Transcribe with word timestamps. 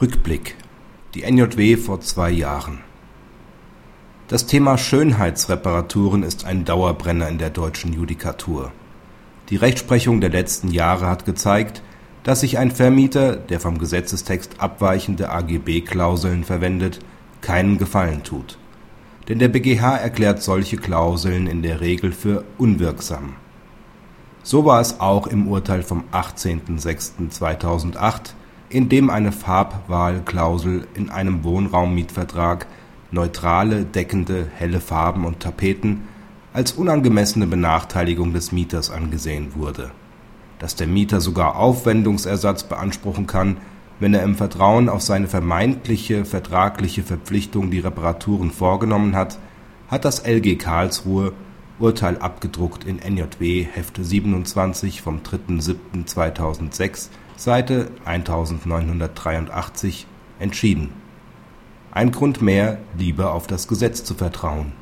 Rückblick. 0.00 0.54
Die 1.14 1.28
NJW 1.28 1.76
vor 1.76 2.00
zwei 2.00 2.30
Jahren. 2.30 2.78
Das 4.28 4.46
Thema 4.46 4.78
Schönheitsreparaturen 4.78 6.22
ist 6.22 6.44
ein 6.44 6.64
Dauerbrenner 6.64 7.28
in 7.28 7.38
der 7.38 7.50
deutschen 7.50 7.92
Judikatur. 7.92 8.70
Die 9.48 9.56
Rechtsprechung 9.56 10.20
der 10.20 10.30
letzten 10.30 10.70
Jahre 10.70 11.08
hat 11.08 11.24
gezeigt, 11.24 11.82
dass 12.22 12.42
sich 12.42 12.58
ein 12.58 12.70
Vermieter, 12.70 13.34
der 13.34 13.58
vom 13.58 13.78
Gesetzestext 13.78 14.60
abweichende 14.60 15.30
AGB-Klauseln 15.30 16.44
verwendet, 16.44 17.00
keinen 17.40 17.76
Gefallen 17.76 18.22
tut. 18.22 18.56
Denn 19.28 19.40
der 19.40 19.48
BGH 19.48 19.96
erklärt 19.96 20.44
solche 20.44 20.76
Klauseln 20.76 21.48
in 21.48 21.62
der 21.62 21.80
Regel 21.80 22.12
für 22.12 22.44
unwirksam. 22.56 23.34
So 24.44 24.64
war 24.64 24.80
es 24.80 25.00
auch 25.00 25.26
im 25.26 25.48
Urteil 25.48 25.82
vom 25.82 26.04
18.06.2008 26.12 28.34
in 28.70 28.88
dem 28.88 29.10
eine 29.10 29.32
Farbwahlklausel 29.32 30.86
in 30.94 31.10
einem 31.10 31.44
Wohnraummietvertrag 31.44 32.66
neutrale, 33.10 33.84
deckende, 33.84 34.46
helle 34.54 34.80
Farben 34.80 35.24
und 35.24 35.40
Tapeten 35.40 36.02
als 36.52 36.72
unangemessene 36.72 37.46
Benachteiligung 37.46 38.32
des 38.32 38.52
Mieters 38.52 38.90
angesehen 38.90 39.54
wurde. 39.54 39.90
Dass 40.58 40.74
der 40.74 40.86
Mieter 40.86 41.20
sogar 41.20 41.56
Aufwendungsersatz 41.56 42.64
beanspruchen 42.64 43.26
kann, 43.26 43.58
wenn 44.00 44.14
er 44.14 44.22
im 44.22 44.36
Vertrauen 44.36 44.88
auf 44.88 45.02
seine 45.02 45.28
vermeintliche 45.28 46.24
vertragliche 46.24 47.02
Verpflichtung 47.02 47.70
die 47.70 47.80
Reparaturen 47.80 48.50
vorgenommen 48.50 49.16
hat, 49.16 49.38
hat 49.88 50.04
das 50.04 50.24
LG 50.26 50.56
Karlsruhe 50.56 51.32
Urteil 51.78 52.18
abgedruckt 52.18 52.84
in 52.84 52.96
NJW 52.96 53.64
Hefte 53.64 54.04
27 54.04 55.00
vom 55.00 55.20
3.7.2006 55.20 57.08
Seite 57.36 57.90
1983 58.04 60.06
entschieden. 60.40 60.92
Ein 61.92 62.10
Grund 62.10 62.42
mehr, 62.42 62.78
lieber 62.96 63.32
auf 63.32 63.46
das 63.46 63.68
Gesetz 63.68 64.04
zu 64.04 64.14
vertrauen 64.14 64.72